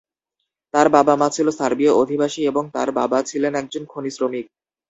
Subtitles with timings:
[0.73, 4.45] তার বাবা-মা ছিলেন সার্বীয় অভিবাসী এবং তার বাবা ছিলেন একজন খনি শ্রমিক।